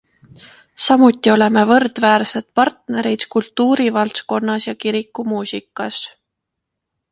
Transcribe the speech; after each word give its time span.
Samuti 0.85 1.31
oleme 1.33 1.65
võrdväärsed 1.71 2.47
partnerid 2.61 3.27
kultuurivaldkonnas 3.37 4.69
ja 4.71 4.75
kirikumuusikas. 4.87 6.03